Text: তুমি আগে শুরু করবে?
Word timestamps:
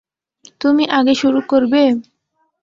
তুমি 0.61 0.83
আগে 0.97 1.13
শুরু 1.21 1.39
করবে? 1.51 1.81